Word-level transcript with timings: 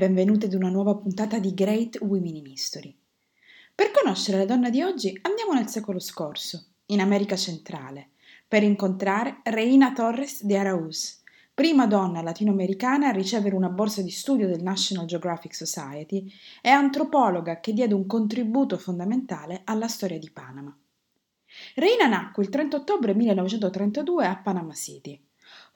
benvenute 0.00 0.46
ad 0.46 0.54
una 0.54 0.68
nuova 0.68 0.96
puntata 0.96 1.38
di 1.38 1.54
Great 1.54 1.98
Women 2.00 2.34
in 2.34 2.46
History. 2.46 2.92
Per 3.72 3.92
conoscere 3.92 4.38
la 4.38 4.46
donna 4.46 4.68
di 4.68 4.82
oggi 4.82 5.16
andiamo 5.22 5.52
nel 5.52 5.68
secolo 5.68 6.00
scorso, 6.00 6.64
in 6.86 7.00
America 7.00 7.36
centrale, 7.36 8.08
per 8.48 8.64
incontrare 8.64 9.42
Reina 9.44 9.92
Torres 9.92 10.42
de 10.42 10.56
Araúz, 10.56 11.22
prima 11.54 11.86
donna 11.86 12.20
latinoamericana 12.20 13.10
a 13.10 13.12
ricevere 13.12 13.54
una 13.54 13.68
borsa 13.68 14.02
di 14.02 14.10
studio 14.10 14.48
del 14.48 14.60
National 14.60 15.06
Geographic 15.06 15.54
Society 15.54 16.28
e 16.60 16.70
antropologa 16.70 17.60
che 17.60 17.72
diede 17.72 17.94
un 17.94 18.06
contributo 18.06 18.76
fondamentale 18.76 19.60
alla 19.66 19.86
storia 19.86 20.18
di 20.18 20.32
Panama. 20.32 20.76
Reina 21.76 22.08
nacque 22.08 22.42
il 22.42 22.48
30 22.48 22.78
ottobre 22.78 23.14
1932 23.14 24.26
a 24.26 24.36
Panama 24.36 24.74
City. 24.74 25.29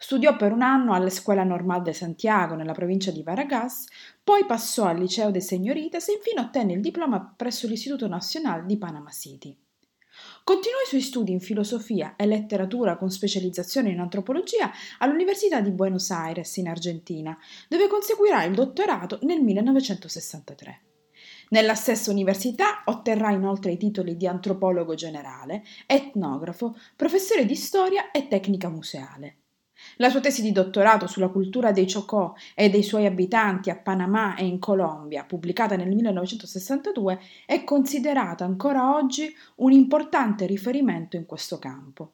Studiò 0.04 0.36
per 0.36 0.52
un 0.52 0.60
anno 0.60 0.92
alla 0.92 1.08
Scuola 1.08 1.44
Normal 1.44 1.80
de 1.80 1.94
Santiago 1.94 2.54
nella 2.54 2.74
provincia 2.74 3.10
di 3.10 3.22
Varagas, 3.22 3.86
poi 4.22 4.45
passò 4.45 4.84
al 4.84 4.98
Liceo 4.98 5.30
de 5.30 5.40
Señoritas 5.40 6.10
e 6.10 6.12
infine 6.16 6.40
ottenne 6.40 6.74
il 6.74 6.82
diploma 6.82 7.32
presso 7.34 7.66
l'Istituto 7.66 8.06
Nazionale 8.06 8.66
di 8.66 8.76
Panama 8.76 9.09
City. 9.09 9.56
Continuò 10.45 10.76
i 10.84 10.88
suoi 10.88 11.00
studi 11.00 11.32
in 11.32 11.40
filosofia 11.40 12.16
e 12.16 12.26
letteratura 12.26 12.98
con 12.98 13.10
specializzazione 13.10 13.92
in 13.92 13.98
antropologia 13.98 14.70
all'Università 14.98 15.62
di 15.62 15.70
Buenos 15.70 16.10
Aires 16.10 16.54
in 16.59 16.68
Argentina, 16.68 17.34
dove 17.66 17.88
conseguirà 17.88 18.45
il 18.45 18.54
dottorato 18.54 19.20
nel 19.23 19.40
1963. 19.40 20.80
Nella 21.48 21.74
stessa 21.74 22.10
università 22.10 22.82
otterrà 22.84 23.30
inoltre 23.30 23.73
i 23.73 23.78
titoli 23.78 24.18
di 24.18 24.26
antropologo 24.26 24.92
generale, 24.92 25.62
etnografo, 25.86 26.76
professore 26.95 27.46
di 27.46 27.54
storia 27.54 28.10
e 28.10 28.29
tecnica 28.29 28.68
museale. 28.68 29.38
La 29.98 30.10
sua 30.10 30.20
tesi 30.20 30.42
di 30.42 30.50
dottorato 30.50 31.06
sulla 31.06 31.28
cultura 31.28 31.70
dei 31.70 31.90
Chocó 31.90 32.34
e 32.54 32.68
dei 32.68 32.82
suoi 32.82 33.06
abitanti 33.06 33.70
a 33.70 33.76
Panama 33.76 34.34
e 34.34 34.45
in 34.45 34.59
Colombia, 34.59 35.24
pubblicata 35.24 35.76
nel 35.76 35.88
1962, 35.88 37.20
è 37.46 37.62
considerata 37.62 38.45
ancora 38.45 38.96
oggi 38.96 39.32
un 39.56 39.70
importante 39.70 40.46
riferimento 40.46 41.16
in 41.16 41.26
questo 41.26 41.59
campo. 41.59 42.12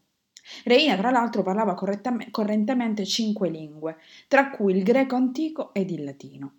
Reina, 0.64 0.96
tra 0.96 1.10
l'altro, 1.10 1.42
parlava 1.42 1.74
correntemente 1.74 3.06
cinque 3.06 3.48
lingue, 3.48 3.96
tra 4.28 4.50
cui 4.50 4.76
il 4.76 4.82
greco 4.82 5.14
antico 5.14 5.72
ed 5.72 5.90
il 5.90 6.04
latino. 6.04 6.52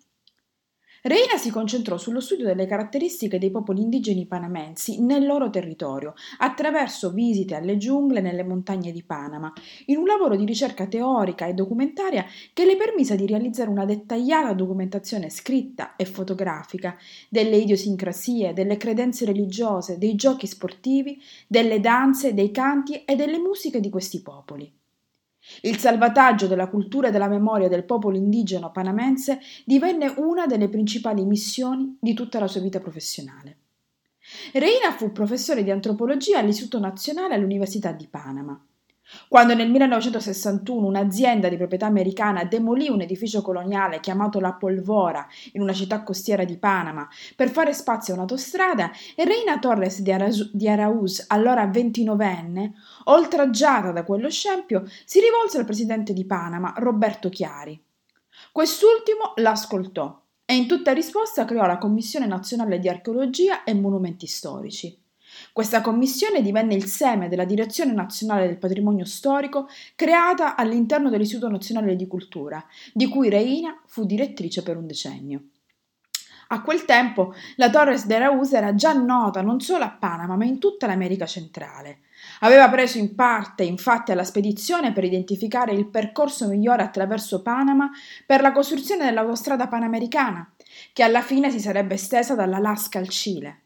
Reina 1.04 1.36
si 1.36 1.50
concentrò 1.50 1.98
sullo 1.98 2.20
studio 2.20 2.44
delle 2.44 2.64
caratteristiche 2.64 3.40
dei 3.40 3.50
popoli 3.50 3.80
indigeni 3.80 4.24
panamensi 4.24 5.02
nel 5.02 5.26
loro 5.26 5.50
territorio, 5.50 6.14
attraverso 6.38 7.10
visite 7.10 7.56
alle 7.56 7.76
giungle 7.76 8.20
nelle 8.20 8.44
montagne 8.44 8.92
di 8.92 9.02
Panama, 9.02 9.52
in 9.86 9.96
un 9.96 10.04
lavoro 10.04 10.36
di 10.36 10.44
ricerca 10.44 10.86
teorica 10.86 11.46
e 11.46 11.54
documentaria 11.54 12.24
che 12.52 12.64
le 12.64 12.76
permise 12.76 13.16
di 13.16 13.26
realizzare 13.26 13.68
una 13.68 13.84
dettagliata 13.84 14.52
documentazione 14.52 15.28
scritta 15.28 15.96
e 15.96 16.04
fotografica 16.04 16.96
delle 17.28 17.56
idiosincrasie, 17.56 18.52
delle 18.52 18.76
credenze 18.76 19.24
religiose, 19.24 19.98
dei 19.98 20.14
giochi 20.14 20.46
sportivi, 20.46 21.20
delle 21.48 21.80
danze, 21.80 22.32
dei 22.32 22.52
canti 22.52 23.02
e 23.02 23.16
delle 23.16 23.40
musiche 23.40 23.80
di 23.80 23.90
questi 23.90 24.22
popoli. 24.22 24.72
Il 25.62 25.78
salvataggio 25.78 26.46
della 26.46 26.68
cultura 26.68 27.08
e 27.08 27.10
della 27.10 27.28
memoria 27.28 27.68
del 27.68 27.84
popolo 27.84 28.16
indigeno 28.16 28.70
panamense 28.70 29.40
divenne 29.64 30.14
una 30.16 30.46
delle 30.46 30.68
principali 30.68 31.24
missioni 31.24 31.96
di 32.00 32.14
tutta 32.14 32.38
la 32.38 32.46
sua 32.46 32.60
vita 32.60 32.80
professionale. 32.80 33.56
Reina 34.52 34.92
fu 34.96 35.10
professore 35.10 35.64
di 35.64 35.70
antropologia 35.70 36.38
all'Istituto 36.38 36.78
Nazionale 36.78 37.34
all'Università 37.34 37.92
di 37.92 38.06
Panama. 38.06 38.58
Quando 39.28 39.54
nel 39.54 39.70
1961 39.70 40.86
un'azienda 40.86 41.48
di 41.48 41.56
proprietà 41.56 41.86
americana 41.86 42.44
demolì 42.44 42.88
un 42.88 43.00
edificio 43.00 43.42
coloniale 43.42 44.00
chiamato 44.00 44.40
La 44.40 44.52
Polvora 44.52 45.26
in 45.52 45.62
una 45.62 45.72
città 45.72 46.02
costiera 46.02 46.44
di 46.44 46.58
Panama 46.58 47.08
per 47.34 47.50
fare 47.50 47.72
spazio 47.72 48.12
a 48.12 48.16
un'autostrada, 48.16 48.90
Reina 49.16 49.58
Torres 49.58 50.00
di 50.00 50.68
Araúz, 50.68 51.24
allora 51.28 51.66
29enne, 51.66 52.70
oltraggiata 53.04 53.92
da 53.92 54.04
quello 54.04 54.30
scempio, 54.30 54.84
si 55.04 55.20
rivolse 55.20 55.58
al 55.58 55.64
presidente 55.64 56.12
di 56.12 56.24
Panama, 56.24 56.74
Roberto 56.76 57.28
Chiari. 57.28 57.82
Quest'ultimo 58.50 59.32
l'ascoltò 59.36 60.20
e 60.44 60.54
in 60.54 60.66
tutta 60.66 60.92
risposta 60.92 61.44
creò 61.44 61.64
la 61.66 61.78
Commissione 61.78 62.26
nazionale 62.26 62.78
di 62.78 62.88
archeologia 62.88 63.64
e 63.64 63.72
monumenti 63.74 64.26
storici. 64.26 65.01
Questa 65.52 65.80
commissione 65.80 66.42
divenne 66.42 66.74
il 66.74 66.86
seme 66.86 67.28
della 67.28 67.44
Direzione 67.44 67.92
Nazionale 67.92 68.46
del 68.46 68.58
Patrimonio 68.58 69.04
Storico 69.04 69.68
creata 69.94 70.56
all'interno 70.56 71.10
dell'Istituto 71.10 71.48
Nazionale 71.48 71.96
di 71.96 72.06
Cultura, 72.06 72.64
di 72.92 73.08
cui 73.08 73.28
Reina 73.28 73.80
fu 73.86 74.04
direttrice 74.04 74.62
per 74.62 74.76
un 74.76 74.86
decennio. 74.86 75.42
A 76.52 76.60
quel 76.60 76.84
tempo 76.84 77.32
la 77.56 77.70
Torres 77.70 78.04
de 78.04 78.16
Araúz 78.16 78.52
era 78.52 78.74
già 78.74 78.92
nota 78.92 79.40
non 79.40 79.60
solo 79.60 79.84
a 79.84 79.90
Panama, 79.90 80.36
ma 80.36 80.44
in 80.44 80.58
tutta 80.58 80.86
l'America 80.86 81.24
centrale. 81.24 82.00
Aveva 82.40 82.68
preso 82.68 82.98
in 82.98 83.14
parte, 83.14 83.62
infatti, 83.62 84.12
alla 84.12 84.22
spedizione 84.22 84.92
per 84.92 85.04
identificare 85.04 85.72
il 85.72 85.86
percorso 85.86 86.46
migliore 86.48 86.82
attraverso 86.82 87.40
Panama 87.40 87.90
per 88.26 88.42
la 88.42 88.52
costruzione 88.52 89.06
dell'autostrada 89.06 89.66
panamericana, 89.66 90.52
che 90.92 91.02
alla 91.02 91.22
fine 91.22 91.50
si 91.50 91.58
sarebbe 91.58 91.94
estesa 91.94 92.34
dall'Alaska 92.34 92.98
al 92.98 93.08
Cile. 93.08 93.60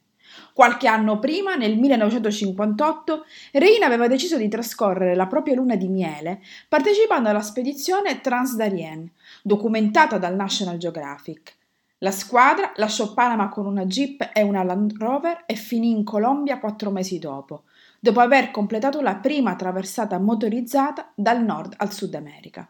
Qualche 0.56 0.88
anno 0.88 1.18
prima, 1.18 1.54
nel 1.54 1.76
1958, 1.76 3.26
Reina 3.52 3.84
aveva 3.84 4.08
deciso 4.08 4.38
di 4.38 4.48
trascorrere 4.48 5.14
la 5.14 5.26
propria 5.26 5.54
luna 5.54 5.76
di 5.76 5.86
miele 5.86 6.40
partecipando 6.66 7.28
alla 7.28 7.42
spedizione 7.42 8.22
Transdarien, 8.22 9.06
documentata 9.42 10.16
dal 10.16 10.34
National 10.34 10.78
Geographic. 10.78 11.54
La 11.98 12.10
squadra 12.10 12.72
lasciò 12.76 13.12
Panama 13.12 13.50
con 13.50 13.66
una 13.66 13.84
Jeep 13.84 14.30
e 14.32 14.40
una 14.40 14.62
Land 14.62 14.96
Rover 14.96 15.42
e 15.44 15.56
finì 15.56 15.90
in 15.90 16.04
Colombia 16.04 16.58
quattro 16.58 16.90
mesi 16.90 17.18
dopo, 17.18 17.64
dopo 18.00 18.20
aver 18.20 18.50
completato 18.50 19.02
la 19.02 19.16
prima 19.16 19.56
traversata 19.56 20.18
motorizzata 20.18 21.12
dal 21.14 21.44
nord 21.44 21.74
al 21.76 21.92
Sud 21.92 22.14
America. 22.14 22.66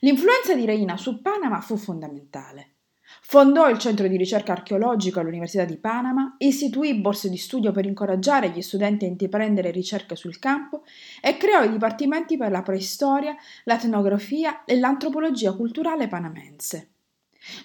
L'influenza 0.00 0.54
di 0.54 0.64
Reina 0.64 0.96
su 0.96 1.20
Panama 1.20 1.60
fu 1.60 1.76
fondamentale. 1.76 2.73
Fondò 3.22 3.68
il 3.68 3.78
centro 3.78 4.08
di 4.08 4.16
ricerca 4.16 4.52
archeologico 4.52 5.20
all'Università 5.20 5.64
di 5.64 5.76
Panama, 5.76 6.34
istituì 6.38 6.94
borse 6.94 7.28
di 7.28 7.36
studio 7.36 7.72
per 7.72 7.84
incoraggiare 7.86 8.50
gli 8.50 8.62
studenti 8.62 9.04
a 9.04 9.08
intraprendere 9.08 9.70
ricerche 9.70 10.16
sul 10.16 10.38
campo 10.38 10.84
e 11.20 11.36
creò 11.36 11.62
i 11.64 11.70
dipartimenti 11.70 12.36
per 12.36 12.50
la 12.50 12.62
preistoria, 12.62 13.36
l'etnografia 13.64 14.64
e 14.64 14.78
l'antropologia 14.78 15.52
culturale 15.54 16.08
panamense. 16.08 16.90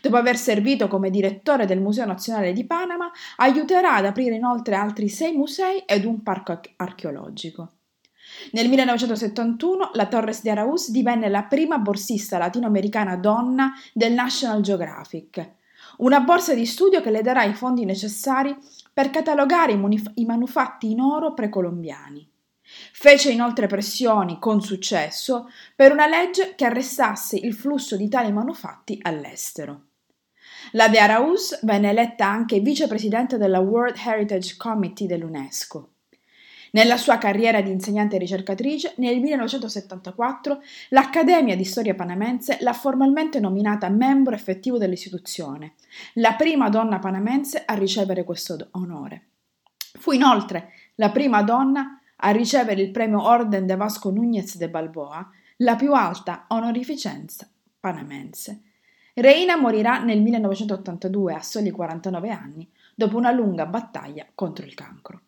Dopo 0.02 0.18
aver 0.18 0.36
servito 0.36 0.88
come 0.88 1.10
direttore 1.10 1.66
del 1.66 1.80
Museo 1.80 2.06
Nazionale 2.06 2.52
di 2.52 2.66
Panama, 2.66 3.10
aiuterà 3.38 3.96
ad 3.96 4.06
aprire 4.06 4.36
inoltre 4.36 4.76
altri 4.76 5.08
sei 5.08 5.36
musei 5.36 5.80
ed 5.86 6.04
un 6.04 6.22
parco 6.22 6.60
archeologico. 6.76 7.79
Nel 8.52 8.68
1971 8.68 9.92
la 9.94 10.08
Torres 10.08 10.42
de 10.42 10.52
Araúz 10.52 10.90
divenne 10.90 11.30
la 11.30 11.44
prima 11.44 11.78
borsista 11.78 12.38
latinoamericana 12.38 13.16
donna 13.16 13.74
del 13.94 14.14
National 14.14 14.62
Geographic, 14.62 15.52
una 15.98 16.22
borsa 16.22 16.54
di 16.54 16.66
studio 16.66 17.02
che 17.02 17.12
le 17.12 17.22
darà 17.22 17.44
i 17.44 17.54
fondi 17.54 17.86
necessari 17.86 18.56
per 18.94 19.10
catalogare 19.10 19.74
i, 19.74 19.78
munif- 19.78 20.12
i 20.16 20.26
manufatti 20.26 20.92
in 20.92 21.00
oro 21.02 21.34
precolombiani. 21.34 22.28
Fece 22.92 23.32
inoltre 23.32 23.68
pressioni, 23.68 24.38
con 24.40 24.62
successo, 24.62 25.50
per 25.76 25.92
una 25.92 26.08
legge 26.08 26.54
che 26.56 26.66
arrestasse 26.66 27.36
il 27.36 27.54
flusso 27.54 27.96
di 27.96 28.08
tali 28.08 28.32
manufatti 28.32 29.00
all'estero. 29.02 29.86
La 30.74 30.88
De 30.88 31.00
Araúz 31.00 31.64
venne 31.64 31.90
eletta 31.90 32.28
anche 32.28 32.60
vicepresidente 32.60 33.38
della 33.38 33.60
World 33.60 33.96
Heritage 33.98 34.56
Committee 34.56 35.08
dell'UNESCO. 35.08 35.90
Nella 36.72 36.98
sua 36.98 37.18
carriera 37.18 37.62
di 37.62 37.72
insegnante 37.72 38.16
e 38.16 38.20
ricercatrice, 38.20 38.94
nel 38.98 39.20
1974 39.20 40.62
l'Accademia 40.90 41.56
di 41.56 41.64
Storia 41.64 41.96
Panamense 41.96 42.58
l'ha 42.62 42.74
formalmente 42.74 43.40
nominata 43.40 43.90
membro 43.90 44.36
effettivo 44.36 44.78
dell'istituzione, 44.78 45.74
la 46.14 46.34
prima 46.34 46.70
donna 46.70 47.00
panamense 47.00 47.64
a 47.66 47.74
ricevere 47.74 48.24
questo 48.24 48.68
onore. 48.72 49.24
Fu 49.98 50.12
inoltre 50.12 50.74
la 50.96 51.10
prima 51.10 51.42
donna 51.42 52.00
a 52.18 52.30
ricevere 52.30 52.82
il 52.82 52.92
premio 52.92 53.24
Orden 53.24 53.66
de 53.66 53.76
Vasco 53.76 54.12
Núñez 54.12 54.58
de 54.58 54.70
Balboa, 54.70 55.28
la 55.58 55.76
più 55.76 55.94
alta 55.94 56.46
onorificenza 56.50 57.50
panamense. 57.80 58.62
Reina 59.16 59.58
morirà 59.58 60.04
nel 60.04 60.22
1982 60.22 61.34
a 61.34 61.42
soli 61.42 61.72
49 61.72 62.30
anni, 62.30 62.70
dopo 62.94 63.18
una 63.18 63.32
lunga 63.32 63.66
battaglia 63.66 64.26
contro 64.36 64.66
il 64.66 64.74
cancro. 64.76 65.22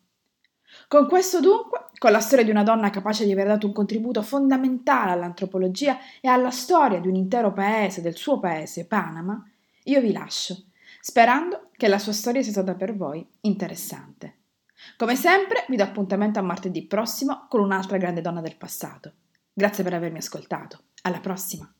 Con 0.92 1.08
questo 1.08 1.40
dunque, 1.40 1.86
con 1.96 2.12
la 2.12 2.20
storia 2.20 2.44
di 2.44 2.50
una 2.50 2.64
donna 2.64 2.90
capace 2.90 3.24
di 3.24 3.32
aver 3.32 3.46
dato 3.46 3.66
un 3.66 3.72
contributo 3.72 4.20
fondamentale 4.20 5.12
all'antropologia 5.12 5.96
e 6.20 6.28
alla 6.28 6.50
storia 6.50 7.00
di 7.00 7.08
un 7.08 7.14
intero 7.14 7.50
paese, 7.50 8.02
del 8.02 8.14
suo 8.14 8.38
paese, 8.38 8.84
Panama, 8.84 9.42
io 9.84 10.00
vi 10.02 10.12
lascio, 10.12 10.64
sperando 11.00 11.70
che 11.78 11.88
la 11.88 11.98
sua 11.98 12.12
storia 12.12 12.42
sia 12.42 12.52
stata 12.52 12.74
per 12.74 12.94
voi 12.94 13.26
interessante. 13.40 14.40
Come 14.98 15.16
sempre, 15.16 15.64
vi 15.70 15.76
do 15.76 15.82
appuntamento 15.82 16.38
a 16.38 16.42
martedì 16.42 16.82
prossimo 16.82 17.46
con 17.48 17.62
un'altra 17.62 17.96
grande 17.96 18.20
donna 18.20 18.42
del 18.42 18.56
passato. 18.56 19.12
Grazie 19.50 19.84
per 19.84 19.94
avermi 19.94 20.18
ascoltato. 20.18 20.80
Alla 21.04 21.20
prossima! 21.20 21.72